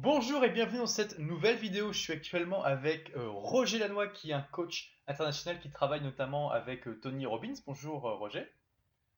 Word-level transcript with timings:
Bonjour 0.00 0.42
et 0.42 0.48
bienvenue 0.48 0.78
dans 0.78 0.86
cette 0.86 1.18
nouvelle 1.18 1.58
vidéo. 1.58 1.92
Je 1.92 1.98
suis 1.98 2.14
actuellement 2.14 2.64
avec 2.64 3.12
euh, 3.14 3.28
Roger 3.28 3.78
Lanois 3.78 4.06
qui 4.06 4.30
est 4.30 4.32
un 4.32 4.40
coach 4.40 4.90
international 5.06 5.60
qui 5.60 5.70
travaille 5.70 6.00
notamment 6.00 6.50
avec 6.50 6.88
euh, 6.88 6.98
Tony 7.02 7.26
Robbins. 7.26 7.52
Bonjour 7.66 8.08
euh, 8.08 8.14
Roger. 8.14 8.46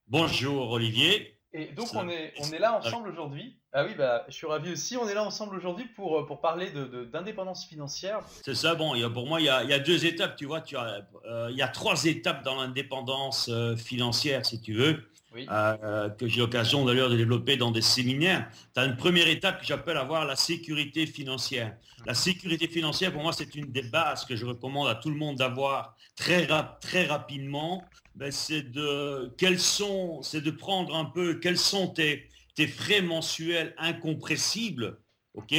Bonjour 0.09 0.73
Olivier. 0.73 1.39
Et 1.53 1.67
donc 1.67 1.95
on 1.95 2.09
est, 2.09 2.35
on 2.41 2.51
est 2.51 2.59
là 2.59 2.77
ensemble 2.77 3.09
aujourd'hui. 3.09 3.57
Ah 3.73 3.85
oui, 3.85 3.95
bah, 3.97 4.25
je 4.27 4.35
suis 4.35 4.49
ravi 4.49 4.73
aussi. 4.73 4.97
On 4.97 5.09
est 5.09 5.15
là 5.15 5.23
ensemble 5.23 5.55
aujourd'hui 5.55 5.85
pour, 5.95 6.27
pour 6.27 6.41
parler 6.41 6.73
d'indépendance 7.13 7.67
de, 7.67 7.69
financière. 7.69 8.19
C'est 8.43 8.57
ça, 8.57 8.75
bon, 8.75 8.97
il 8.97 9.03
y 9.03 9.05
a, 9.05 9.11
pour 9.11 9.29
moi, 9.29 9.41
il 9.41 9.45
y, 9.45 9.49
a, 9.49 9.63
il 9.63 9.71
y, 9.71 9.75
a, 9.75 9.79
deux 9.79 10.05
étapes, 10.05 10.35
tu 10.35 10.47
vois. 10.47 10.61
Tu 10.61 10.77
as, 10.77 11.07
il 11.51 11.57
y 11.57 11.63
a 11.63 11.69
trois 11.69 12.05
étapes 12.05 12.43
dans 12.43 12.57
l'indépendance 12.57 13.49
financière, 13.77 14.45
si 14.45 14.61
tu 14.61 14.75
veux. 14.75 15.09
Euh, 15.37 16.11
que 16.11 16.29
j'ai 16.29 16.41
l'occasion 16.41 16.85
d'ailleurs 16.85 17.11
de 17.11 17.17
développer 17.17 17.57
dans 17.57 17.71
des 17.71 17.83
séminaires. 17.83 18.49
Tu 18.75 18.81
as 18.81 18.85
une 18.85 18.97
première 18.97 19.29
étape 19.29 19.61
que 19.61 19.67
j'appelle 19.67 19.97
avoir 19.97 20.25
la 20.25 20.37
sécurité 20.37 21.07
financière. 21.07 21.77
La 22.07 22.15
sécurité 22.15 22.69
financière, 22.69 23.13
pour 23.13 23.23
moi, 23.23 23.33
c'est 23.33 23.55
une 23.55 23.73
des 23.73 23.83
bases 23.83 24.25
que 24.25 24.37
je 24.37 24.47
recommande 24.47 24.89
à 24.89 24.95
tout 24.95 25.11
le 25.11 25.17
monde 25.17 25.37
d'avoir 25.37 25.97
très, 26.15 26.47
très 26.81 27.07
rapidement. 27.07 27.85
Ben, 28.15 28.31
c'est 28.31 28.63
de, 28.63 29.35
quels 29.37 29.59
sont, 29.59 30.23
c'est 30.23 30.41
de 30.41 30.53
prendre 30.53 30.95
un 30.95 31.07
peu 31.07 31.35
quels 31.35 31.59
sont 31.59 31.89
tes, 31.89 32.29
tes 32.55 32.69
frais 32.69 33.03
mensuels 33.03 33.75
incompressibles, 33.79 34.99
ok 35.35 35.55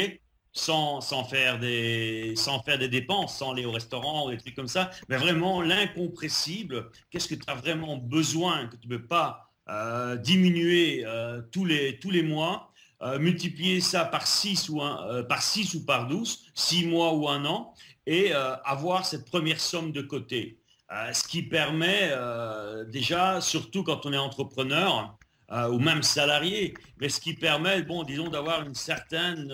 sans, 0.57 1.01
sans, 1.01 1.26
faire 1.26 1.59
des, 1.59 2.34
sans 2.37 2.62
faire 2.63 2.79
des 2.79 2.87
dépenses, 2.87 3.39
sans 3.39 3.51
aller 3.51 3.65
au 3.65 3.71
restaurant 3.71 4.26
ou 4.26 4.31
des 4.31 4.37
trucs 4.37 4.55
comme 4.55 4.70
ça, 4.70 4.89
mais 5.09 5.17
vraiment 5.17 5.62
l'incompressible, 5.62 6.91
qu'est-ce 7.09 7.27
que 7.27 7.35
tu 7.35 7.43
as 7.48 7.55
vraiment 7.55 7.98
besoin, 7.98 8.67
que 8.67 8.77
tu 8.77 8.87
ne 8.87 8.95
peux 8.95 9.05
pas 9.05 9.45
diminuer 10.17 11.03
euh, 11.05 11.41
tous, 11.51 11.65
les, 11.65 11.97
tous 11.99 12.11
les 12.11 12.21
mois, 12.21 12.71
euh, 13.01 13.19
multiplier 13.19 13.81
ça 13.81 14.05
par 14.05 14.27
6 14.27 14.69
ou, 14.69 14.81
un, 14.81 15.23
par 15.23 15.41
6 15.41 15.73
ou 15.75 15.85
par 15.85 16.07
12, 16.07 16.51
6 16.53 16.87
mois 16.87 17.13
ou 17.13 17.27
un 17.27 17.45
an, 17.45 17.73
et 18.07 18.33
avoir 18.33 19.03
cette 19.03 19.25
première 19.25 19.59
somme 19.59 19.91
de 19.91 20.03
côté. 20.03 20.59
ce 21.12 21.27
qui 21.27 21.41
permet 21.41 22.12
déjà, 22.87 23.41
surtout 23.41 23.81
quand 23.81 24.05
on 24.05 24.13
est 24.13 24.17
entrepreneur 24.17 25.17
ou 25.71 25.79
même 25.79 26.03
salarié, 26.03 26.75
mais 27.01 27.09
ce 27.09 27.20
qui 27.20 27.34
permet, 27.34 27.81
bon, 27.81 28.03
disons, 28.03 28.29
d'avoir 28.29 28.62
une 28.62 28.75
certaine, 28.75 29.51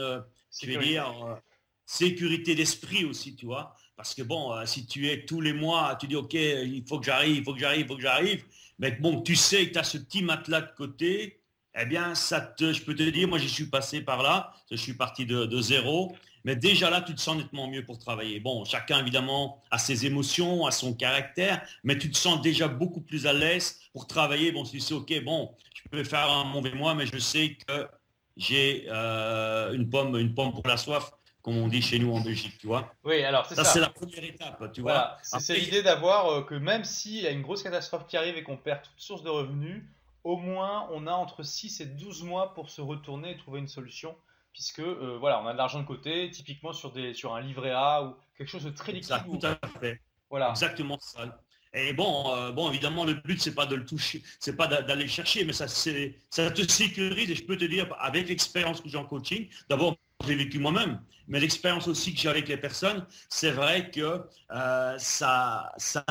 je 0.62 0.68
vais 0.68 0.78
dire, 0.80 1.40
sécurité 1.86 2.54
d'esprit 2.54 3.06
aussi, 3.06 3.38
tu 3.38 3.46
vois. 3.46 3.74
Parce 3.96 4.14
que 4.14 4.22
bon, 4.22 4.54
si 4.66 4.86
tu 4.86 5.08
es 5.08 5.24
tous 5.24 5.40
les 5.40 5.54
mois, 5.54 5.96
tu 5.98 6.08
dis, 6.08 6.18
OK, 6.18 6.34
il 6.34 6.84
faut 6.86 7.00
que 7.00 7.06
j'arrive, 7.06 7.38
il 7.38 7.44
faut 7.46 7.54
que 7.54 7.60
j'arrive, 7.62 7.86
il 7.86 7.88
faut 7.88 7.96
que 7.96 8.02
j'arrive, 8.02 8.44
mais 8.82 8.92
bon, 8.92 9.22
tu 9.22 9.36
sais 9.36 9.68
que 9.68 9.74
tu 9.74 9.80
as 9.80 9.84
ce 9.84 10.00
petit 10.00 10.24
matelas 10.24 10.62
de 10.62 10.72
côté, 10.76 11.40
eh 11.80 11.86
bien, 11.86 12.16
ça 12.16 12.54
je 12.60 12.82
peux 12.82 12.96
te 12.96 13.04
dire, 13.04 13.28
moi 13.28 13.38
j'y 13.38 13.48
suis 13.48 13.68
passé 13.68 14.02
par 14.02 14.24
là, 14.24 14.54
je 14.72 14.76
suis 14.76 14.96
parti 14.96 15.26
de, 15.28 15.62
zéro, 15.62 16.12
mais 16.44 16.56
déjà 16.56 16.90
là, 16.90 17.02
tu 17.02 17.14
te 17.14 17.22
sens 17.22 17.38
nettement 17.38 17.68
mieux 17.68 17.86
pour 17.86 18.00
travailler. 18.00 18.40
Bon, 18.40 18.66
chacun 18.66 19.00
évidemment 19.00 19.62
a 19.70 19.78
ses 19.78 20.08
émotions, 20.08 20.66
a 20.66 20.72
son 20.72 20.96
caractère, 20.96 21.62
mais 21.84 21.98
tu 21.98 22.10
te 22.10 22.18
sens 22.18 22.42
déjà 22.42 22.68
beaucoup 22.68 23.02
plus 23.02 23.28
à 23.28 23.34
l'aise 23.34 23.80
pour 23.94 24.08
travailler. 24.08 24.52
Bon, 24.52 24.64
tu 24.64 24.80
sais, 24.80 24.96
ok, 24.96 25.24
bon, 25.24 25.56
je 25.76 25.88
peux 25.90 26.04
faire 26.04 26.30
un 26.32 26.46
mauvais 26.46 26.74
mois, 26.74 26.96
mais 26.96 27.06
je 27.06 27.20
sais 27.20 27.58
que 27.68 27.88
j'ai 28.36 28.88
euh, 28.90 29.74
une 29.74 29.90
pomme, 29.90 30.18
une 30.18 30.34
pomme 30.34 30.52
pour 30.52 30.68
la 30.68 30.78
soif 30.78 31.12
comme 31.42 31.58
on 31.58 31.68
dit 31.68 31.82
chez 31.82 32.00
nous 32.00 32.14
en 32.14 32.22
Belgique, 32.22 32.58
tu 32.60 32.68
vois. 32.68 32.94
Oui, 33.04 33.24
alors 33.24 33.46
c'est 33.46 33.56
ça. 33.56 33.64
c'est 33.64 33.80
la 33.80 33.90
première 33.90 34.24
étape, 34.24 34.72
tu 34.74 34.82
vois. 34.82 35.18
C'est 35.24 35.56
l'idée 35.56 35.82
d'avoir 35.84 36.28
euh, 36.28 36.42
que 36.44 36.56
même 36.56 36.84
s'il 36.84 37.22
y 37.22 37.28
a 37.28 37.32
une 37.32 37.42
grosse 37.42 37.64
catastrophe 37.64 38.08
qui 38.08 38.18
arrive 38.18 38.38
et 38.38 38.44
qu'on 38.44 38.58
perd 38.58 38.82
toute 38.84 39.00
source 39.00 39.24
de 39.24 39.30
revenus, 39.30 39.84
au 40.24 40.38
moins 40.38 40.88
on 40.92 41.08
a 41.08 41.12
entre 41.12 41.44
6 41.44 41.82
et 41.82 41.86
12 41.86 42.24
mois 42.24 42.54
pour 42.54 42.70
se 42.70 42.82
retourner 42.82 43.32
et 43.32 43.38
trouver 43.38 43.60
une 43.60 43.68
solution. 43.68 44.16
Puisque 44.54 44.80
euh, 44.80 45.18
voilà, 45.20 45.42
on 45.42 45.48
a 45.48 45.54
de 45.54 45.58
l'argent 45.58 45.80
de 45.80 45.88
côté, 45.88 46.30
typiquement 46.30 46.74
sur, 46.74 46.92
des, 46.92 47.14
sur 47.14 47.34
un 47.34 47.42
livret 47.42 47.72
A 47.72 48.04
ou 48.04 48.16
quelque 48.38 48.50
chose 48.50 48.66
de 48.66 48.72
très 48.72 48.92
liquide. 48.92 49.16
tout 49.26 49.48
à 49.48 49.58
fait. 49.80 50.00
Voilà. 50.30 50.50
Exactement 50.50 50.98
ça. 51.00 51.40
Et 51.74 51.94
bon, 51.94 52.36
euh, 52.36 52.52
bon, 52.52 52.70
évidemment, 52.70 53.06
le 53.06 53.14
but 53.14 53.42
c'est 53.42 53.56
pas 53.56 53.66
de 53.66 53.76
le 53.76 53.86
toucher, 53.86 54.22
c'est 54.40 54.58
pas 54.58 54.68
d'aller 54.68 55.08
chercher, 55.08 55.46
mais 55.46 55.54
ça, 55.54 55.68
ça 55.68 56.52
te 56.52 56.62
sécurise. 56.70 57.32
Et 57.32 57.36
je 57.36 57.46
peux 57.46 57.58
te 57.58 57.64
dire, 57.64 57.88
avec 58.00 58.28
l'expérience 58.28 58.82
que 58.82 58.90
j'ai 58.90 58.98
en 58.98 59.06
coaching, 59.06 59.48
d'abord 59.70 59.96
j'ai 60.28 60.36
vécu 60.36 60.60
moi-même, 60.60 61.00
mais 61.28 61.40
l'expérience 61.40 61.88
aussi 61.88 62.14
que 62.14 62.20
j'ai 62.20 62.30
avec 62.30 62.48
les 62.48 62.58
personnes, 62.58 63.06
c'est 63.30 63.52
vrai 63.52 63.90
que 63.90 64.22
euh, 64.52 64.98
ça, 64.98 65.72
ça, 65.78 66.04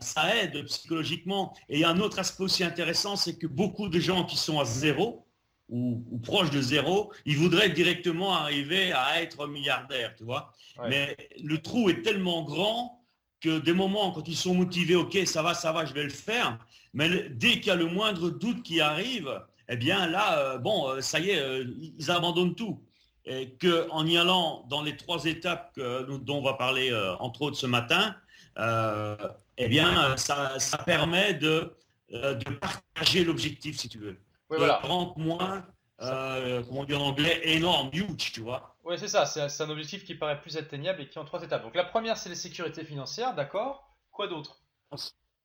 ça, 0.00 0.36
aide 0.36 0.64
psychologiquement. 0.64 1.54
Et 1.68 1.76
il 1.76 1.80
y 1.80 1.84
a 1.84 1.90
un 1.90 2.00
autre 2.00 2.18
aspect 2.18 2.44
aussi 2.44 2.64
intéressant, 2.64 3.16
c'est 3.16 3.36
que 3.36 3.46
beaucoup 3.46 3.88
de 3.88 4.00
gens 4.00 4.24
qui 4.24 4.36
sont 4.36 4.60
à 4.60 4.64
zéro 4.64 5.26
ou, 5.68 6.02
proches 6.22 6.50
de 6.50 6.60
zéro, 6.60 7.12
ils 7.24 7.36
voudraient 7.36 7.70
directement 7.70 8.34
arriver 8.34 8.92
à 8.92 9.22
être 9.22 9.46
milliardaires, 9.46 10.14
tu 10.16 10.24
vois. 10.24 10.52
Mais 10.88 11.16
le 11.42 11.58
trou 11.58 11.90
est 11.90 12.02
tellement 12.02 12.42
grand 12.42 13.04
que 13.40 13.58
des 13.58 13.72
moments, 13.72 14.12
quand 14.12 14.26
ils 14.28 14.36
sont 14.36 14.54
motivés, 14.54 14.94
ok, 14.94 15.18
ça 15.26 15.42
va, 15.42 15.54
ça 15.54 15.72
va, 15.72 15.84
je 15.84 15.92
vais 15.92 16.04
le 16.04 16.10
faire. 16.10 16.58
Mais 16.94 17.28
dès 17.30 17.54
qu'il 17.54 17.66
y 17.66 17.70
a 17.70 17.74
le 17.74 17.86
moindre 17.86 18.30
doute 18.30 18.62
qui 18.62 18.80
arrive, 18.80 19.30
eh 19.68 19.76
bien 19.76 20.06
là, 20.06 20.38
euh, 20.38 20.58
bon, 20.58 20.88
euh, 20.88 21.00
ça 21.00 21.18
y 21.20 21.30
est, 21.30 21.64
ils 21.98 22.10
abandonnent 22.10 22.54
tout 22.54 22.82
et 23.24 23.56
qu'en 23.56 24.06
y 24.06 24.16
allant 24.16 24.64
dans 24.68 24.82
les 24.82 24.96
trois 24.96 25.24
étapes 25.24 25.78
dont 25.78 26.22
on 26.28 26.42
va 26.42 26.54
parler 26.54 26.90
euh, 26.90 27.14
entre 27.16 27.42
autres 27.42 27.56
ce 27.56 27.66
matin, 27.66 28.16
euh, 28.58 29.16
eh 29.58 29.68
bien, 29.68 30.16
ça, 30.16 30.58
permet 30.84 31.34
de, 31.34 31.74
euh, 32.12 32.34
de 32.34 32.50
partager 32.54 33.24
l'objectif, 33.24 33.78
si 33.78 33.88
tu 33.88 33.98
veux. 33.98 34.18
Oui, 34.50 34.58
voilà. 34.58 34.78
rendre 34.78 35.18
moins, 35.18 35.64
comment 35.98 36.80
on 36.80 36.84
dit 36.84 36.94
en 36.94 37.00
anglais, 37.00 37.40
énorme, 37.44 37.90
huge, 37.92 38.32
tu 38.32 38.40
vois. 38.40 38.76
Oui, 38.84 38.96
c'est 38.98 39.08
ça. 39.08 39.24
C'est 39.26 39.62
un 39.62 39.70
objectif 39.70 40.04
qui 40.04 40.14
paraît 40.14 40.40
plus 40.40 40.56
atteignable 40.56 41.02
et 41.02 41.08
qui 41.08 41.16
est 41.16 41.20
en 41.20 41.24
trois 41.24 41.42
étapes. 41.42 41.62
Donc 41.62 41.76
la 41.76 41.84
première, 41.84 42.16
c'est 42.16 42.28
les 42.28 42.34
sécurités 42.34 42.84
financières, 42.84 43.34
d'accord? 43.34 43.88
Quoi 44.10 44.26
d'autre? 44.26 44.60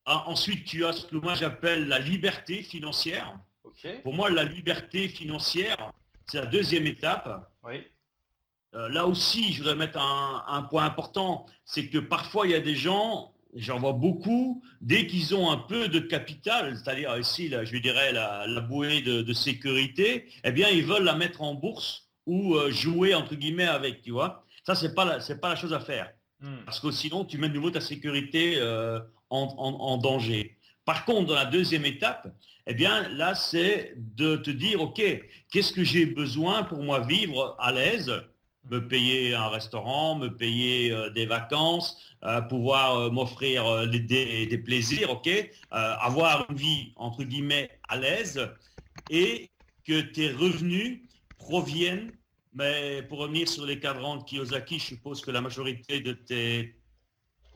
Ah, 0.06 0.24
Ensuite, 0.28 0.66
tu 0.66 0.86
as 0.86 0.94
ce 0.94 1.06
que 1.06 1.16
moi 1.18 1.36
j'appelle 1.36 1.88
la 1.88 2.00
liberté 2.00 2.64
financière. 2.64 3.38
Okay. 3.64 4.00
Pour 4.00 4.14
moi, 4.14 4.30
la 4.30 4.44
liberté 4.44 5.08
financière, 5.08 5.92
c'est 6.26 6.40
la 6.40 6.46
deuxième 6.46 6.88
étape. 6.88 7.50
Oui. 7.68 7.84
Euh, 8.76 8.90
là 8.90 9.06
aussi, 9.08 9.54
je 9.54 9.60
voudrais 9.60 9.76
mettre 9.76 10.00
un, 10.00 10.62
point 10.64 10.86
important, 10.86 11.46
c'est 11.66 11.90
que 11.90 11.98
parfois 11.98 12.48
il 12.48 12.52
y 12.52 12.56
a 12.56 12.60
des 12.60 12.76
gens, 12.76 13.34
j'en 13.56 13.80
vois 13.80 13.94
beaucoup, 13.94 14.64
dès 14.82 15.08
qu'ils 15.08 15.36
ont 15.36 15.50
un 15.52 15.58
peu 15.58 15.88
de 15.88 16.00
capital, 16.00 16.78
c'est-à-dire 16.78 17.18
ici, 17.18 17.50
là, 17.50 17.66
je 17.66 17.78
dirais 17.78 18.12
la, 18.12 18.62
bouée 18.62 19.02
de, 19.02 19.34
sécurité, 19.34 20.30
eh 20.44 20.52
bien, 20.52 20.70
ils 20.70 20.86
veulent 20.86 21.04
la 21.04 21.16
mettre 21.16 21.42
en 21.42 21.56
bourse 21.56 22.10
ou 22.26 22.56
euh, 22.56 22.72
jouer 22.72 23.16
entre 23.16 23.36
guillemets 23.36 23.68
avec, 23.68 24.02
tu 24.02 24.12
vois. 24.12 24.46
Ça, 24.66 24.76
c'est 24.76 24.94
pas 24.94 25.22
c'est 25.22 25.40
pas 25.40 25.50
la 25.50 25.56
chose 25.56 25.74
à 25.74 25.80
faire, 25.80 26.12
hmm. 26.42 26.66
parce 26.66 26.80
que 26.80 26.92
sinon, 26.92 27.24
tu 27.24 27.38
mets 27.38 27.48
de 27.50 27.54
nouveau 27.54 27.72
ta 27.72 27.82
sécurité 27.82 28.56
euh, 28.58 29.00
en, 29.30 29.98
danger. 29.98 30.58
Par 30.84 31.06
contre, 31.06 31.28
dans 31.28 31.36
la 31.36 31.46
deuxième 31.46 31.86
étape, 31.86 32.28
eh 32.68 32.74
bien 32.74 33.08
là, 33.10 33.34
c'est 33.34 33.94
de 33.96 34.36
te 34.36 34.52
dire, 34.52 34.82
OK, 34.82 35.02
qu'est-ce 35.52 35.74
que 35.74 35.84
j'ai 35.84 36.06
besoin 36.06 36.64
pour 36.64 36.84
moi 36.84 37.00
vivre 37.00 37.56
à 37.60 37.72
l'aise 37.72 38.12
me 38.70 38.88
payer 38.88 39.34
un 39.34 39.48
restaurant, 39.48 40.16
me 40.16 40.30
payer 40.30 40.92
euh, 40.92 41.10
des 41.10 41.26
vacances, 41.26 41.98
euh, 42.24 42.42
pouvoir 42.42 42.98
euh, 42.98 43.10
m'offrir 43.10 43.88
des, 43.88 44.62
plaisirs, 44.64 45.10
ok, 45.10 45.30
avoir 45.72 46.46
une 46.50 46.58
vie 46.58 46.92
entre 46.96 47.24
guillemets 47.24 47.70
à 47.88 47.98
l'aise 47.98 48.50
et 49.10 49.50
que 49.86 50.02
tes 50.02 50.32
revenus 50.32 51.02
proviennent, 51.38 52.12
mais 52.54 53.04
pour 53.04 53.20
revenir 53.20 53.48
sur 53.48 53.66
les 53.66 53.80
cadrans 53.80 54.18
de 54.18 54.24
Kiyosaki, 54.24 54.80
je 54.80 54.86
suppose 54.86 55.22
que 55.22 55.32
la 55.32 55.42
majorité 55.42 56.02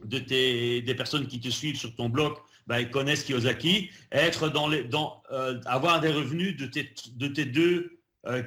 des 0.05 0.95
personnes 0.95 1.28
qui 1.28 1.39
te 1.39 1.49
suivent 1.49 1.78
sur 1.78 1.93
ton 1.95 2.07
blog 2.07 2.35
ben, 2.67 2.89
connaissent 2.89 3.23
Kiyosaki, 3.23 3.91
être 4.11 4.49
dans 4.49 4.67
les, 4.67 4.83
dans, 4.83 5.22
avoir 5.66 5.99
des 5.99 6.09
revenus 6.11 6.55
de 6.57 6.66
tes, 6.66 6.94
de 7.16 7.27
tes 7.27 7.45
deux 7.45 7.99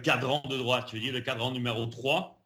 cadrans 0.02 0.42
de 0.48 0.56
droite, 0.56 0.86
tu 0.88 0.96
veux 0.96 1.02
dire 1.02 1.12
le 1.12 1.20
cadran 1.20 1.50
numéro 1.50 1.86
3 1.86 2.40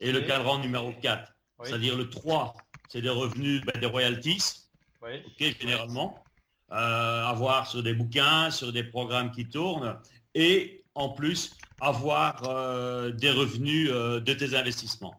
et 0.00 0.12
le 0.12 0.20
cadran 0.20 0.58
numéro 0.58 0.92
4. 0.92 1.32
C'est-à-dire 1.62 1.96
le 1.96 2.10
3, 2.10 2.54
c'est 2.88 3.02
des 3.02 3.10
revenus 3.10 3.62
ben, 3.62 3.80
des 3.80 3.86
royalties, 3.86 4.68
généralement, 5.38 6.22
euh, 6.72 7.24
avoir 7.24 7.66
sur 7.66 7.82
des 7.82 7.94
bouquins, 7.94 8.50
sur 8.50 8.72
des 8.72 8.84
programmes 8.84 9.30
qui 9.30 9.48
tournent, 9.48 9.98
et 10.34 10.84
en 10.94 11.10
plus 11.10 11.56
avoir 11.80 12.42
euh, 12.48 13.10
des 13.10 13.30
revenus 13.30 13.88
euh, 13.90 14.20
de 14.20 14.34
tes 14.34 14.54
investissements. 14.54 15.18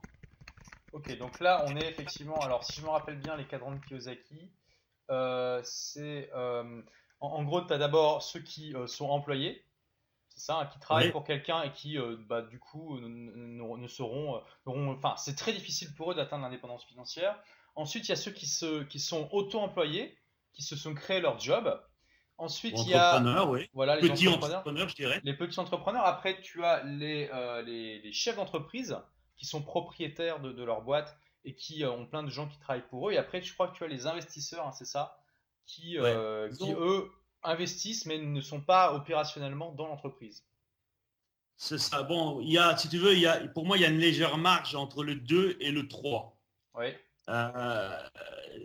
Ok, 0.94 1.18
donc 1.18 1.39
là 1.39 1.66
on 1.68 1.75
est 1.75 1.89
effectivement, 1.89 2.38
alors 2.39 2.63
si 2.63 2.80
je 2.80 2.81
me 2.81 2.89
rappelle 2.89 3.19
bien 3.19 3.36
les 3.38 3.45
cadrans 3.45 3.72
de 3.72 3.80
Kiyosaki, 3.86 4.50
c'est 5.63 6.30
en, 7.19 7.44
gros 7.44 7.62
tu 7.62 7.74
as 7.74 7.77
d'abord 7.77 8.21
ceux 8.21 8.42
qui 8.42 8.74
sont 8.88 9.09
employés, 9.09 9.65
c'est 10.38 10.45
ça, 10.45 10.59
hein, 10.59 10.65
qui 10.68 10.80
travaillent 10.80 11.12
pour 11.12 11.24
quelqu'un 11.24 11.63
et 11.63 11.71
qui, 11.71 11.98
euh, 11.98 12.15
bah, 12.30 12.44
du 12.44 12.59
coup, 12.59 13.00
ne, 13.00 13.88
seront, 13.88 14.36
euh, 14.68 14.95
enfin, 14.95 15.15
c'est 15.18 15.36
très 15.36 15.51
difficile 15.51 15.94
pour 15.95 16.12
eux 16.12 16.15
d'atteindre 16.15 16.44
l'indépendance 16.44 16.86
financière. 16.86 17.36
Ensuite, 17.75 18.07
il 18.07 18.09
y 18.09 18.12
a 18.12 18.18
ceux 18.18 18.31
qui, 18.31 18.45
se, 18.45 18.83
qui 18.83 19.00
sont 19.00 19.27
auto-employés, 19.31 20.15
qui 20.54 20.62
se 20.62 20.75
sont 20.75 20.94
créés 20.94 21.21
leur 21.21 21.39
job. 21.39 21.81
Ensuite, 22.38 22.75
il 22.83 22.89
y 22.89 22.94
a 22.94 23.19
voilà, 23.74 23.95
les 23.95 24.10
petits 24.10 24.27
entrepreneurs, 24.27 24.89
je 24.89 24.95
dirais. 24.95 25.19
Les 25.24 25.33
petits 25.33 25.60
entrepreneurs. 25.60 26.06
Après, 26.06 26.39
tu 26.39 26.63
as 26.63 26.83
les, 26.83 27.31
euh, 27.33 27.63
les, 27.63 28.13
chefs 28.13 28.36
d'entreprise. 28.36 28.95
qui 29.38 29.48
sont 29.48 29.63
propriétaires 29.63 30.39
de, 30.39 30.63
leur 30.63 30.81
boîte 30.81 31.18
et 31.48 31.56
qui 31.56 31.84
ont 31.86 32.06
plein 32.06 32.24
de 32.24 32.30
gens 32.30 32.48
qui 32.48 32.60
travaillent 32.60 32.88
pour 32.90 33.10
eux. 33.10 33.14
Et 33.14 33.18
après, 33.18 33.42
je 33.42 33.54
crois 33.54 33.70
que 33.70 33.78
tu 33.78 33.84
as 33.84 33.88
les 33.88 34.06
investisseurs, 34.06 34.68
hein, 34.68 34.74
c'est 34.74 34.86
ça, 34.86 35.18
qui, 35.66 35.98
qui 36.60 36.74
eux 36.74 37.10
investissent 37.44 38.06
mais 38.06 38.18
ne 38.18 38.42
sont 38.42 38.62
pas 38.62 38.94
opérationnellement 38.94 39.72
dans 39.72 39.88
l'entreprise. 39.88 40.44
C'est 41.56 41.80
ça. 41.80 42.04
Bon, 42.04 42.42
il 42.42 42.52
y 42.52 42.58
a, 42.58 42.78
si 42.78 42.90
tu 42.90 42.98
veux, 42.98 43.14
il 43.14 43.20
y 43.20 43.28
a, 43.28 43.48
pour 43.48 43.66
moi, 43.66 43.78
il 43.78 43.82
y 43.82 43.86
a 43.86 43.90
une 43.90 43.98
légère 43.98 44.38
marge 44.38 44.76
entre 44.76 45.04
le 45.04 45.16
2 45.16 45.58
et 45.60 45.72
le 45.72 45.88
3. 45.88 46.38
Oui. 46.76 46.86
Euh, 47.30 47.98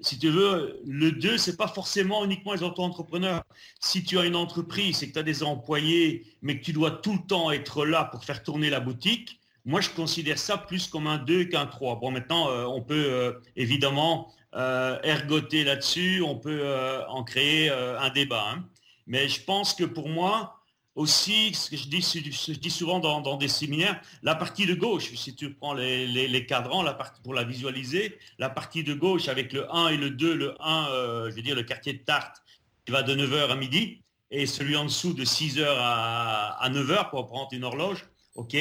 si 0.02 0.18
tu 0.18 0.28
veux, 0.28 0.80
le 0.84 1.12
2, 1.12 1.38
c'est 1.38 1.56
pas 1.56 1.68
forcément 1.68 2.24
uniquement 2.24 2.52
les 2.52 2.62
auto-entrepreneurs. 2.62 3.44
Si 3.80 4.04
tu 4.04 4.18
as 4.18 4.26
une 4.26 4.36
entreprise 4.36 5.02
et 5.02 5.08
que 5.08 5.12
tu 5.14 5.18
as 5.18 5.22
des 5.22 5.42
employés, 5.42 6.36
mais 6.42 6.58
que 6.58 6.64
tu 6.64 6.72
dois 6.72 6.90
tout 6.90 7.14
le 7.14 7.26
temps 7.26 7.50
être 7.50 7.86
là 7.86 8.04
pour 8.04 8.24
faire 8.24 8.42
tourner 8.42 8.68
la 8.68 8.80
boutique, 8.80 9.40
moi, 9.64 9.80
je 9.80 9.90
considère 9.90 10.38
ça 10.38 10.58
plus 10.58 10.88
comme 10.88 11.06
un 11.06 11.18
2 11.18 11.44
qu'un 11.44 11.66
3. 11.66 11.96
Bon, 11.96 12.10
maintenant, 12.10 12.50
euh, 12.50 12.64
on 12.64 12.82
peut 12.82 13.06
euh, 13.06 13.32
évidemment 13.56 14.32
ergoter 14.54 15.64
là-dessus, 15.64 16.20
on 16.20 16.36
peut 16.36 16.62
en 17.08 17.24
créer 17.24 17.70
un 17.70 18.10
débat. 18.10 18.44
Hein. 18.50 18.64
Mais 19.06 19.26
je 19.26 19.42
pense 19.42 19.72
que 19.72 19.84
pour 19.84 20.10
moi, 20.10 20.62
aussi, 20.94 21.54
ce 21.54 21.70
que 21.70 21.76
je 21.76 21.88
dis, 21.88 22.70
souvent 22.70 22.98
dans, 22.98 23.36
des 23.36 23.48
séminaires, 23.48 24.00
la 24.22 24.34
partie 24.34 24.66
de 24.66 24.74
gauche, 24.74 25.14
si 25.14 25.34
tu 25.34 25.54
prends 25.54 25.72
les, 25.72 26.46
cadrans, 26.46 26.82
la 26.82 26.92
partie, 26.92 27.20
pour 27.22 27.34
la 27.34 27.44
visualiser, 27.44 28.18
la 28.38 28.50
partie 28.50 28.84
de 28.84 28.92
gauche 28.92 29.28
avec 29.28 29.52
le 29.52 29.72
1 29.74 29.88
et 29.88 29.96
le 29.96 30.10
2, 30.10 30.34
le 30.34 30.54
1, 30.60 30.88
euh, 30.90 31.30
je 31.30 31.34
veux 31.34 31.42
dire 31.42 31.56
le 31.56 31.62
quartier 31.62 31.94
de 31.94 31.98
Tarte, 31.98 32.42
qui 32.84 32.92
va 32.92 33.02
de 33.02 33.14
9h 33.14 33.50
à 33.50 33.56
midi, 33.56 34.02
et 34.30 34.46
celui 34.46 34.76
en 34.76 34.84
dessous 34.84 35.14
de 35.14 35.24
6h 35.24 35.64
à, 35.66 36.68
9h 36.70 37.10
pour 37.10 37.26
prendre 37.26 37.48
une 37.52 37.64
horloge, 37.64 38.06
ok? 38.34 38.56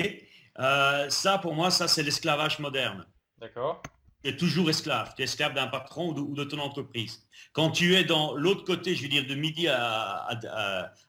Euh, 0.59 1.09
Ça, 1.09 1.37
pour 1.37 1.53
moi, 1.53 1.71
ça, 1.71 1.87
c'est 1.87 2.03
l'esclavage 2.03 2.59
moderne. 2.59 3.05
D'accord. 3.37 3.81
Tu 4.23 4.29
es 4.29 4.37
toujours 4.37 4.69
esclave. 4.69 5.13
Tu 5.15 5.21
es 5.21 5.25
esclave 5.25 5.53
d'un 5.53 5.67
patron 5.67 6.09
ou 6.09 6.35
de, 6.35 6.43
ton 6.43 6.59
entreprise. 6.59 7.27
Quand 7.53 7.71
tu 7.71 7.95
es 7.95 8.03
dans 8.03 8.35
l'autre 8.35 8.63
côté, 8.63 8.95
je 8.95 9.03
veux 9.03 9.09
dire 9.09 9.25
de 9.25 9.35
midi 9.35 9.67
à, 9.67 10.29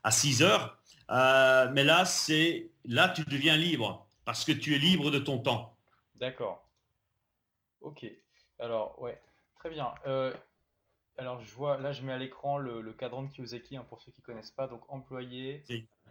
à 0.02 0.10
6 0.10 0.42
heures, 0.42 0.78
euh, 1.12 1.68
mais 1.72 1.84
là, 1.84 2.04
c'est 2.04 2.70
là 2.84 3.08
tu 3.08 3.22
deviens 3.24 3.56
libre 3.56 4.06
parce 4.24 4.44
que 4.44 4.52
tu 4.52 4.74
es 4.74 4.78
libre 4.78 5.10
de 5.10 5.18
ton 5.18 5.38
temps. 5.38 5.76
D'accord. 6.14 6.66
Ok. 7.80 8.06
Alors, 8.58 9.00
ouais, 9.00 9.20
très 9.56 9.68
bien. 9.68 9.92
Euh, 10.06 10.32
alors, 11.18 11.40
je 11.40 11.52
vois, 11.54 11.76
là, 11.78 11.92
je 11.92 12.02
mets 12.02 12.12
à 12.12 12.18
l'écran 12.18 12.58
le, 12.58 12.92
cadran 12.92 13.24
de 13.24 13.28
Kiyosaki 13.28 13.76
hein, 13.76 13.84
pour 13.88 14.00
ceux 14.00 14.12
qui 14.12 14.20
ne 14.20 14.24
connaissent 14.24 14.52
pas. 14.52 14.68
Donc, 14.68 14.82
employé, 14.88 15.64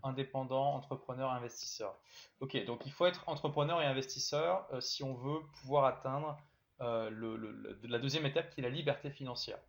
indépendant, 0.03 0.73
entrepreneur, 0.75 1.31
investisseur. 1.31 1.95
Ok, 2.39 2.63
donc 2.65 2.81
il 2.85 2.91
faut 2.91 3.05
être 3.05 3.23
entrepreneur 3.27 3.81
et 3.81 3.85
investisseur 3.85 4.67
euh, 4.73 4.81
si 4.81 5.03
on 5.03 5.13
veut 5.13 5.39
pouvoir 5.61 5.85
atteindre 5.85 6.37
la 6.79 7.99
deuxième 7.99 8.25
étape 8.25 8.49
qui 8.49 8.59
est 8.59 8.63
la 8.63 8.69
liberté 8.71 9.11
financière. 9.11 9.59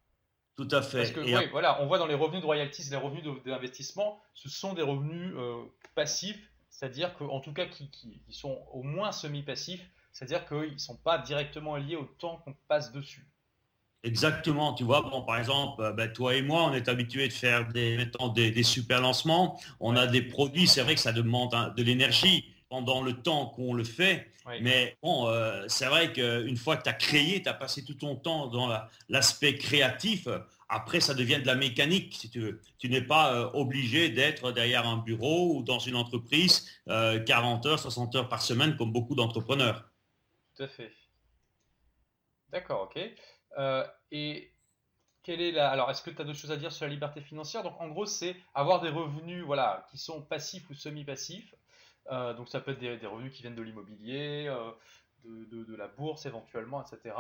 Tout 0.57 0.69
à 0.71 0.83
fait. 0.83 0.99
Parce 0.99 1.11
que, 1.13 1.51
voilà, 1.51 1.83
on 1.83 1.87
voit 1.87 1.99
dans 1.99 2.07
les 2.07 2.15
revenus 2.15 2.41
de 2.41 2.47
royalties, 2.47 2.89
les 2.91 2.97
revenus 2.97 3.25
d'investissement, 3.45 4.23
ce 4.35 4.49
sont 4.49 4.75
des 4.75 4.83
revenus 4.83 5.35
euh, 5.37 5.65
passifs, 5.95 6.51
c'est-à-dire 6.69 7.15
qu'en 7.15 7.41
tout 7.41 7.53
cas 7.53 7.67
qui, 7.67 8.23
sont 8.31 8.63
au 8.73 8.83
moins 8.83 9.13
semi-passifs, 9.13 9.89
c'est-à-dire 10.13 10.47
qu'ils 10.47 10.75
ne 10.75 10.79
sont 10.79 10.97
pas 10.97 11.19
directement 11.19 11.77
liés 11.77 11.97
au 11.97 12.05
temps 12.05 12.39
qu'on 12.39 12.55
passe 12.69 12.93
dessus. 12.93 13.27
Exactement, 14.05 14.75
tu 14.75 14.83
vois, 14.83 15.03
bon, 15.03 15.23
par 15.23 15.39
exemple, 15.39 15.83
euh, 15.83 15.93
ben, 15.93 16.13
toi 16.13 16.35
et 16.35 16.43
moi, 16.43 16.65
on 16.65 16.73
est 16.73 16.89
habitués 16.89 17.29
de 17.29 17.33
faire 17.33 17.69
des, 17.69 17.99
des, 18.35 18.63
super 18.65 19.01
lancements, 19.01 19.61
on 19.79 19.95
a 19.95 20.07
des 20.09 20.23
produits, 20.23 20.67
c'est 20.67 20.83
vrai 20.83 20.97
que 20.97 21.01
ça 21.01 21.13
demande 21.13 21.55
de 21.77 21.83
l'énergie 21.83 22.53
pendant 22.69 23.03
le 23.03 23.13
temps 23.13 23.47
qu'on 23.47 23.75
le 23.75 23.85
fait, 23.85 24.33
mais 24.61 24.97
bon, 25.03 25.29
euh, 25.29 25.65
c'est 25.69 25.87
vrai 25.87 26.13
qu'une 26.13 26.57
fois 26.57 26.77
que 26.77 26.83
tu 26.83 26.89
as 26.89 26.95
créé, 26.95 27.43
tu 27.43 27.49
as 27.49 27.55
passé 27.55 27.85
tout 27.85 27.95
ton 27.95 28.17
temps 28.17 28.49
dans 28.49 28.69
l'aspect 29.09 29.57
créatif, 29.57 30.27
après 30.69 31.01
ça 31.01 31.15
devient 31.15 31.39
de 31.41 31.47
la 31.47 31.55
mécanique, 31.55 32.15
si 32.15 32.31
tu 32.31 32.41
veux. 32.41 32.61
Tu 32.79 32.89
n'es 32.89 33.03
pas 33.03 33.35
euh, 33.35 33.51
obligé 33.53 34.09
d'être 34.09 34.53
derrière 34.53 34.87
un 34.87 34.97
bureau 34.97 35.57
ou 35.57 35.63
dans 35.63 35.79
une 35.79 35.97
entreprise 35.97 36.67
40 36.87 37.67
euh, 37.67 37.69
heures, 37.69 37.79
60 37.79 38.15
heures 38.17 38.29
par 38.29 38.43
semaine 38.43 38.77
comme 38.77 38.91
beaucoup 38.91 39.15
d'entrepreneurs. 39.15 39.85
Tout 40.57 40.63
à 40.65 40.69
fait. 40.69 40.93
D'accord, 42.51 42.83
ok. 42.83 42.99
Et 44.11 44.53
quelle 45.23 45.41
est 45.41 45.53
la... 45.53 45.71
Alors, 45.71 45.91
est-ce 45.91 46.03
que 46.03 46.11
tu 46.11 46.21
as 46.21 46.25
d'autres 46.25 46.39
choses 46.39 46.53
à 46.53 46.57
dire 46.57 46.73
sur 46.73 46.85
la 46.85 46.91
liberté 46.93 47.21
financière? 47.21 47.63
Donc, 47.63 47.81
en 47.81 47.89
gros, 47.89 48.07
c'est 48.07 48.37
avoir 48.55 48.81
des 48.81 48.89
revenus 48.89 49.45
voilà, 49.45 49.87
qui 49.91 49.99
sont 49.99 50.23
passifs 50.23 50.69
ou 50.71 50.75
semi-passifs 50.75 51.55
euh, 52.11 52.35
donc 52.35 52.49
ça 52.49 52.61
peut 52.61 52.73
être 52.73 52.81
des, 52.81 53.07
revenus 53.07 53.33
qui 53.33 53.43
viennent 53.43 53.55
de 53.55 53.63
l'immobilier, 53.63 54.47
euh, 54.49 54.71
de, 55.25 55.77
la 55.77 55.89
bourse 55.89 56.27
éventuellement, 56.27 56.83
etc. 56.83 57.15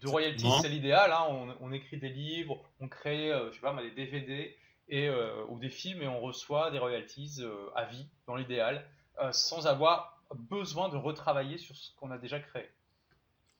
De 0.00 0.08
royalties, 0.08 0.50
c'est 0.62 0.68
l'idéal. 0.68 1.12
Hein. 1.12 1.56
On, 1.60 1.72
écrit 1.72 1.98
des 1.98 2.08
livres, 2.08 2.62
on 2.80 2.88
crée, 2.88 3.32
euh, 3.32 3.50
je 3.50 3.56
sais 3.56 3.60
pas, 3.60 3.74
des 3.82 3.90
DVD 3.90 4.56
et, 4.88 5.10
ou 5.48 5.58
des 5.58 5.68
films 5.68 6.02
et 6.02 6.08
on 6.08 6.20
reçoit 6.20 6.70
des 6.70 6.78
royalties 6.78 7.42
à 7.74 7.84
vie, 7.84 8.08
dans 8.26 8.36
l'idéal, 8.36 8.88
sans 9.32 9.66
avoir 9.66 10.22
besoin 10.34 10.88
de 10.88 10.96
retravailler 10.96 11.58
sur 11.58 11.76
ce 11.76 11.94
qu'on 11.96 12.10
a 12.10 12.16
déjà 12.16 12.40
créé. 12.40 12.70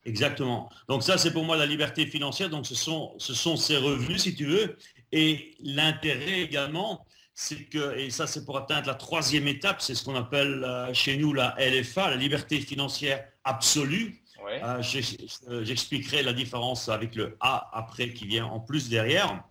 Exactement. 0.05 0.69
Donc 0.87 1.03
ça, 1.03 1.17
c'est 1.17 1.31
pour 1.31 1.43
moi 1.43 1.57
la 1.57 1.65
liberté 1.65 2.05
financière. 2.05 2.49
Donc 2.49 2.65
ce 2.65 2.75
sont, 2.75 3.13
ce 3.17 3.33
sont 3.33 3.57
ces 3.57 3.77
revenus, 3.77 4.23
si 4.23 4.35
tu 4.35 4.45
veux. 4.45 4.77
Et 5.11 5.55
l'intérêt 5.59 6.41
également, 6.41 7.05
c'est 7.33 7.63
que, 7.65 7.97
et 7.97 8.09
ça 8.09 8.27
c'est 8.27 8.43
pour 8.45 8.57
atteindre 8.57 8.87
la 8.87 8.95
troisième 8.95 9.47
étape, 9.47 9.81
c'est 9.81 9.95
ce 9.95 10.03
qu'on 10.03 10.15
appelle 10.15 10.63
euh, 10.63 10.93
chez 10.93 11.17
nous 11.17 11.33
la 11.33 11.55
LFA, 11.57 12.09
la 12.09 12.17
liberté 12.17 12.59
financière 12.59 13.25
absolue. 13.43 14.21
Euh, 14.47 14.81
j'expliquerai 15.63 16.23
la 16.23 16.33
différence 16.33 16.89
avec 16.89 17.15
le 17.15 17.37
A 17.39 17.69
après 17.73 18.13
qui 18.13 18.25
vient 18.25 18.45
en 18.45 18.59
plus 18.59 18.89
derrière. 18.89 19.43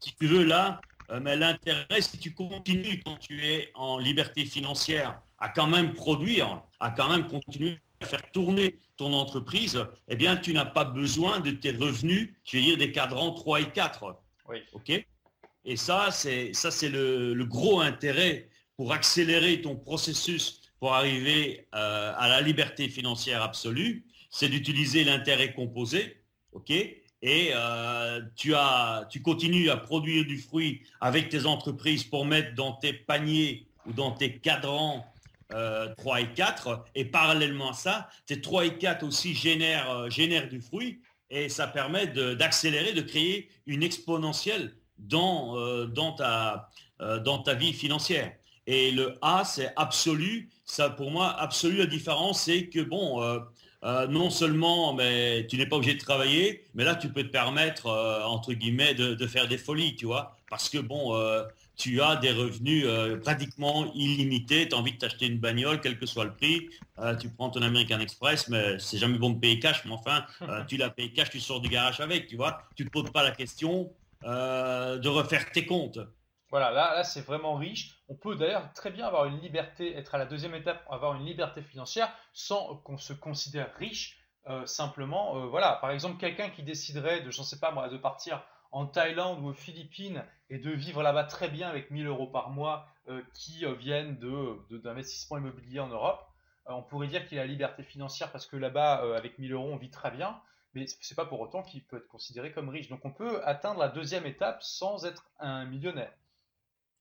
Si 0.00 0.14
tu 0.14 0.26
veux 0.26 0.44
là, 0.44 0.80
euh, 1.10 1.20
mais 1.20 1.36
l'intérêt, 1.36 2.00
si 2.00 2.18
tu 2.18 2.34
continues 2.34 3.02
quand 3.04 3.16
tu 3.16 3.44
es 3.44 3.70
en 3.74 3.98
liberté 3.98 4.44
financière 4.44 5.20
à 5.38 5.48
quand 5.48 5.66
même 5.66 5.94
produire, 5.94 6.62
à 6.80 6.90
quand 6.90 7.08
même 7.08 7.26
continuer 7.26 7.78
à 8.00 8.06
faire 8.06 8.30
tourner 8.32 8.78
ton 8.96 9.12
entreprise, 9.12 9.84
eh 10.08 10.16
bien 10.16 10.36
tu 10.36 10.52
n'as 10.52 10.64
pas 10.64 10.84
besoin 10.84 11.40
de 11.40 11.50
tes 11.50 11.70
revenus, 11.70 12.34
je 12.44 12.56
veux 12.56 12.62
dire 12.62 12.76
des 12.76 12.92
cadrans 12.92 13.32
3 13.32 13.60
et 13.60 13.70
4. 13.70 14.16
Oui. 14.48 14.58
OK? 14.72 15.06
Et 15.64 15.76
ça, 15.76 16.10
c'est 16.12 16.52
ça, 16.52 16.70
c'est 16.70 16.88
le, 16.88 17.44
gros 17.44 17.80
intérêt 17.80 18.48
pour 18.76 18.92
accélérer 18.92 19.60
ton 19.60 19.76
processus 19.76 20.60
pour 20.78 20.94
arriver 20.94 21.66
euh, 21.74 22.12
à 22.16 22.28
la 22.28 22.40
liberté 22.40 22.88
financière 22.88 23.42
absolue, 23.42 24.04
c'est 24.30 24.48
d'utiliser 24.48 25.04
l'intérêt 25.04 25.54
composé, 25.54 26.22
ok? 26.52 26.70
Et 26.70 27.50
euh, 27.54 28.20
tu 28.36 28.54
as, 28.54 29.08
tu 29.10 29.22
continues 29.22 29.70
à 29.70 29.78
produire 29.78 30.26
du 30.26 30.38
fruit 30.38 30.82
avec 31.00 31.30
tes 31.30 31.46
entreprises 31.46 32.04
pour 32.04 32.26
mettre 32.26 32.54
dans 32.54 32.74
tes 32.74 32.92
paniers 32.92 33.66
ou 33.86 33.92
dans 33.92 34.12
tes 34.12 34.38
cadrans 34.38 35.06
3 35.50 35.58
euh, 35.58 36.16
et 36.18 36.32
4. 36.34 36.84
Et 36.94 37.04
parallèlement 37.04 37.70
à 37.70 37.74
ça, 37.74 38.08
tes 38.26 38.40
3 38.40 38.66
et 38.66 38.78
4 38.78 39.04
aussi 39.04 39.34
génèrent, 39.34 40.10
génèrent 40.10 40.48
du 40.48 40.60
fruit 40.60 41.00
et 41.30 41.48
ça 41.48 41.66
permet 41.66 42.06
d'accélérer, 42.06 42.92
de 42.92 43.00
créer 43.00 43.48
une 43.66 43.82
exponentielle 43.82 44.74
dans, 44.98 45.56
euh, 45.56 45.86
dans, 45.86 46.12
ta, 46.12 46.70
euh, 47.00 47.18
dans 47.18 47.38
ta 47.38 47.54
vie 47.54 47.72
financière. 47.72 48.32
Et 48.66 48.90
le 48.90 49.16
A, 49.22 49.44
c'est 49.44 49.72
absolu. 49.76 50.50
Ça, 50.64 50.90
pour 50.90 51.10
moi, 51.10 51.28
absolu, 51.40 51.78
la 51.78 51.86
différence, 51.86 52.42
c'est 52.42 52.68
que, 52.68 52.80
bon, 52.80 53.22
euh, 53.22 53.38
non 54.08 54.30
seulement 54.30 54.94
mais 54.94 55.46
tu 55.46 55.56
n'es 55.56 55.66
pas 55.66 55.76
obligé 55.76 55.94
de 55.94 56.00
travailler, 56.00 56.64
mais 56.74 56.84
là, 56.84 56.96
tu 56.96 57.08
peux 57.08 57.22
te 57.22 57.28
permettre, 57.28 57.86
entre 58.24 58.52
guillemets, 58.52 58.94
de, 58.94 59.26
faire 59.26 59.46
des 59.46 59.58
folies, 59.58 59.94
tu 59.94 60.06
vois. 60.06 60.36
Parce 60.50 60.68
que, 60.68 60.78
bon, 60.78 61.14
tu 61.76 62.00
as 62.00 62.16
des 62.16 62.32
revenus 62.32 62.86
pratiquement 63.22 63.92
illimités. 63.94 64.68
Tu 64.68 64.74
as 64.74 64.78
envie 64.78 64.92
de 64.92 64.98
t'acheter 64.98 65.26
une 65.26 65.38
bagnole, 65.38 65.80
quel 65.80 65.98
que 65.98 66.06
soit 66.06 66.24
le 66.24 66.34
prix. 66.34 66.68
tu 67.20 67.28
prends 67.28 67.50
ton 67.50 67.62
American 67.62 68.00
Express, 68.00 68.48
mais 68.48 68.78
c'est 68.78 68.98
jamais 68.98 69.18
bon 69.18 69.30
de 69.30 69.38
payer 69.38 69.58
cash. 69.58 69.84
Mais 69.84 69.92
enfin, 69.92 70.24
tu 70.68 70.76
la 70.76 70.90
payes 70.90 71.12
cash, 71.12 71.30
tu 71.30 71.40
sors 71.40 71.60
du 71.60 71.68
garage 71.68 72.00
avec, 72.00 72.26
tu 72.26 72.36
vois. 72.36 72.62
Tu 72.74 72.84
ne 72.84 72.88
te 72.88 72.92
poses 72.92 73.10
pas 73.10 73.22
la 73.22 73.32
question. 73.32 73.90
Euh, 74.24 74.98
de 74.98 75.08
refaire 75.08 75.50
tes 75.52 75.66
comptes. 75.66 76.00
Voilà, 76.50 76.70
là, 76.70 77.04
c'est 77.04 77.20
vraiment 77.20 77.54
riche. 77.54 77.98
On 78.08 78.14
peut 78.14 78.34
d'ailleurs 78.34 78.72
très 78.72 78.90
bien 78.90 79.06
avoir 79.06 79.26
une 79.26 79.38
liberté, 79.40 79.96
être 79.96 80.14
à 80.14 80.18
la 80.18 80.26
deuxième 80.26 80.54
étape, 80.54 80.84
avoir 80.90 81.14
une 81.14 81.24
liberté 81.24 81.62
financière 81.62 82.12
sans 82.32 82.76
qu'on 82.78 82.98
se 82.98 83.12
considère 83.12 83.72
riche. 83.76 84.18
Euh, 84.48 84.64
simplement, 84.64 85.36
euh, 85.36 85.46
voilà, 85.46 85.78
par 85.80 85.90
exemple, 85.90 86.18
quelqu'un 86.18 86.50
qui 86.50 86.62
déciderait 86.62 87.22
de, 87.22 87.30
je 87.30 87.42
sais 87.42 87.58
pas 87.58 87.72
moi, 87.72 87.88
de 87.88 87.96
partir 87.96 88.42
en 88.72 88.86
Thaïlande 88.86 89.42
ou 89.42 89.48
aux 89.48 89.54
Philippines 89.54 90.24
et 90.50 90.58
de 90.58 90.70
vivre 90.70 91.02
là-bas 91.02 91.24
très 91.24 91.48
bien 91.48 91.68
avec 91.68 91.90
1000 91.90 92.06
euros 92.06 92.26
par 92.26 92.50
mois 92.50 92.88
qui 93.34 93.64
viennent 93.78 94.18
de, 94.18 94.78
d'investissements 94.78 95.38
immobiliers 95.38 95.80
en 95.80 95.88
Europe, 95.88 96.20
on 96.66 96.82
pourrait 96.82 97.06
dire 97.06 97.26
qu'il 97.28 97.38
a 97.38 97.42
la 97.42 97.46
liberté 97.46 97.84
financière 97.84 98.32
parce 98.32 98.46
que 98.46 98.56
là-bas, 98.56 99.16
avec 99.16 99.38
1000 99.38 99.52
euros, 99.52 99.70
on 99.72 99.76
vit 99.76 99.90
très 99.90 100.10
bien 100.10 100.40
mais 100.76 100.86
ce 100.86 100.94
n'est 100.94 101.16
pas 101.16 101.24
pour 101.24 101.40
autant 101.40 101.62
qu'il 101.62 101.82
peut 101.82 101.96
être 101.96 102.06
considéré 102.06 102.52
comme 102.52 102.68
riche. 102.68 102.88
Donc 102.88 103.04
on 103.04 103.10
peut 103.10 103.40
atteindre 103.44 103.80
la 103.80 103.88
deuxième 103.88 104.26
étape 104.26 104.62
sans 104.62 105.06
être 105.06 105.24
un 105.40 105.64
millionnaire. 105.64 106.12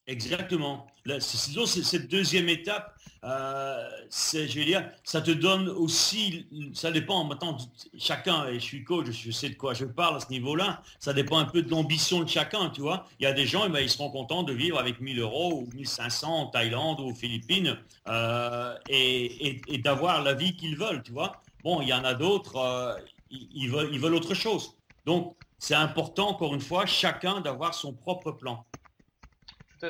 Exactement. 0.07 0.87
C'est 1.19 1.83
cette 1.83 2.07
deuxième 2.09 2.47
étape, 2.47 2.95
euh, 3.23 3.89
je 4.31 4.59
veux 4.59 4.65
dire, 4.65 4.87
ça 5.03 5.19
te 5.19 5.31
donne 5.31 5.67
aussi, 5.67 6.45
ça 6.73 6.91
dépend 6.91 7.23
maintenant, 7.23 7.57
chacun, 7.97 8.47
et 8.47 8.55
je 8.55 8.63
suis 8.63 8.83
coach, 8.83 9.07
je 9.09 9.31
sais 9.31 9.49
de 9.49 9.55
quoi 9.55 9.73
je 9.73 9.85
parle 9.85 10.17
à 10.17 10.19
ce 10.19 10.29
niveau-là, 10.29 10.83
ça 10.99 11.11
dépend 11.11 11.39
un 11.39 11.45
peu 11.45 11.63
de 11.63 11.71
l'ambition 11.71 12.21
de 12.21 12.29
chacun, 12.29 12.69
tu 12.69 12.81
vois. 12.81 13.07
Il 13.19 13.23
y 13.23 13.25
a 13.25 13.33
des 13.33 13.47
gens, 13.47 13.63
eh 13.65 13.69
ben, 13.69 13.79
ils 13.79 13.89
seront 13.89 14.11
contents 14.11 14.43
de 14.43 14.53
vivre 14.53 14.77
avec 14.77 15.01
1000 15.01 15.19
euros 15.19 15.63
ou 15.63 15.75
1500 15.75 16.27
en 16.27 16.45
Thaïlande 16.47 16.99
ou 16.99 17.05
aux 17.05 17.15
Philippines 17.15 17.75
euh, 18.07 18.75
et, 18.89 19.61
d'avoir 19.79 20.21
la 20.21 20.35
vie 20.35 20.55
qu'ils 20.55 20.77
veulent, 20.77 21.01
tu 21.01 21.11
vois. 21.11 21.41
Bon, 21.63 21.81
il 21.81 21.87
y 21.87 21.93
en 21.93 22.03
a 22.03 22.13
d'autres, 22.13 22.57
euh, 22.57 22.93
ils, 23.31 23.69
veulent, 23.69 23.89
ils 23.91 23.99
veulent 23.99 24.15
autre 24.15 24.35
chose. 24.35 24.75
Donc, 25.07 25.35
c'est 25.57 25.73
important, 25.73 26.29
encore 26.29 26.53
une 26.53 26.61
fois, 26.61 26.85
chacun 26.85 27.41
d'avoir 27.41 27.73
son 27.73 27.93
propre 27.93 28.31
plan. 28.31 28.65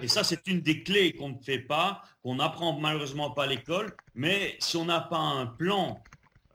Et 0.01 0.07
ça, 0.07 0.23
c'est 0.23 0.47
une 0.47 0.61
des 0.61 0.83
clés 0.83 1.13
qu'on 1.13 1.29
ne 1.29 1.39
fait 1.39 1.59
pas, 1.59 2.03
qu'on 2.21 2.35
n'apprend 2.35 2.79
malheureusement 2.79 3.31
pas 3.31 3.43
à 3.43 3.47
l'école. 3.47 3.95
Mais 4.13 4.55
si 4.59 4.77
on 4.77 4.85
n'a 4.85 5.01
pas 5.01 5.17
un 5.17 5.45
plan 5.45 6.01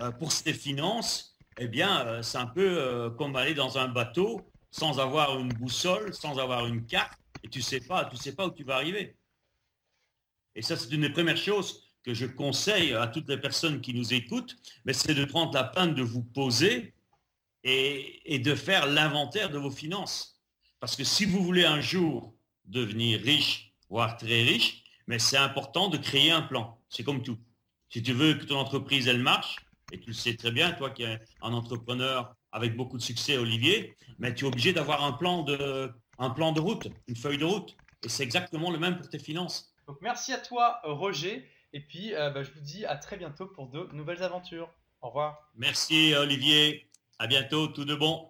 euh, 0.01 0.11
pour 0.11 0.33
ses 0.33 0.53
finances, 0.53 1.37
eh 1.59 1.69
bien, 1.69 2.07
euh, 2.07 2.23
c'est 2.23 2.39
un 2.39 2.47
peu 2.47 2.79
euh, 2.79 3.11
comme 3.11 3.37
aller 3.37 3.55
dans 3.55 3.79
un 3.79 3.89
bateau 3.89 4.41
sans 4.71 5.01
avoir 5.01 5.39
une 5.39 5.53
boussole, 5.53 6.15
sans 6.15 6.39
avoir 6.39 6.67
une 6.67 6.87
carte, 6.87 7.19
et 7.43 7.49
tu 7.49 7.61
sais 7.61 7.81
pas, 7.81 8.05
tu 8.05 8.17
sais 8.17 8.35
pas 8.35 8.47
où 8.47 8.51
tu 8.51 8.63
vas 8.63 8.77
arriver. 8.77 9.17
Et 10.55 10.63
ça, 10.63 10.77
c'est 10.77 10.91
une 10.93 11.03
des 11.03 11.11
premières 11.11 11.37
choses 11.37 11.89
que 12.05 12.15
je 12.15 12.27
conseille 12.27 12.95
à 12.95 13.07
toutes 13.07 13.29
les 13.29 13.39
personnes 13.39 13.81
qui 13.81 13.95
nous 13.95 14.15
écoutent, 14.15 14.57
mais 14.85 14.93
c'est 14.93 15.15
de 15.15 15.25
prendre 15.25 15.53
la 15.55 15.65
peine 15.65 15.95
de 15.95 16.03
vous 16.03 16.23
poser 16.23 16.95
et 17.63 18.39
de 18.39 18.55
faire 18.55 18.87
l'inventaire 18.87 19.51
de 19.51 19.59
vos 19.59 19.71
finances. 19.71 20.41
Parce 20.79 20.97
que 20.97 21.05
si 21.05 21.27
vous 21.27 21.43
voulez 21.43 21.65
un 21.65 21.81
jour 21.81 22.35
devenir 22.71 23.21
riche, 23.21 23.73
voire 23.89 24.17
très 24.17 24.43
riche, 24.43 24.85
mais 25.07 25.19
c'est 25.19 25.37
important 25.37 25.89
de 25.89 25.97
créer 25.97 26.31
un 26.31 26.43
plan. 26.43 26.79
C'est 26.89 27.05
comme 27.05 27.23
tout. 27.23 27.39
Si 27.89 28.03
tu 28.03 28.13
veux 28.13 28.35
que 28.35 28.45
ton 28.45 28.59
entreprise, 28.59 29.09
elle 29.09 29.21
marche, 29.21 29.57
et 29.93 29.99
tu 29.99 30.09
le 30.09 30.15
sais 30.15 30.37
très 30.37 30.53
bien, 30.53 30.73
toi 30.73 30.91
qui 30.91 31.03
es 31.03 31.21
un 31.43 31.53
entrepreneur 31.53 32.35
avec 32.53 32.77
beaucoup 32.77 32.97
de 32.97 33.03
succès, 33.03 33.37
Olivier, 33.37 33.97
mais 34.19 34.35
tu 34.35 34.45
es 34.45 34.49
obligé 34.49 34.73
d'avoir 34.73 35.05
un 35.05 35.13
plan 35.13 35.43
de, 35.43 35.93
un 36.19 36.31
plan 36.31 36.53
de 36.53 36.61
route, 36.61 36.89
une 37.09 37.17
feuille 37.17 37.39
de 37.39 37.45
route. 37.45 37.77
Et 38.05 38.09
c'est 38.09 38.23
exactement 38.23 38.71
le 38.71 38.79
même 38.79 38.97
pour 38.97 39.09
tes 39.09 39.19
finances. 39.19 39.75
Donc 39.87 39.99
merci 40.01 40.33
à 40.33 40.39
toi, 40.39 40.81
Roger. 40.85 41.49
Et 41.73 41.81
puis, 41.81 42.15
euh, 42.15 42.31
bah, 42.31 42.43
je 42.43 42.51
vous 42.53 42.61
dis 42.61 42.85
à 42.87 42.97
très 42.97 43.17
bientôt 43.17 43.47
pour 43.47 43.69
de 43.69 43.89
nouvelles 43.93 44.23
aventures. 44.23 44.71
Au 45.03 45.09
revoir. 45.09 45.51
Merci, 45.55 46.15
Olivier. 46.17 46.89
À 47.19 47.27
bientôt. 47.27 47.69
Tout 47.69 47.85
de 47.85 47.95
bon. 47.95 48.30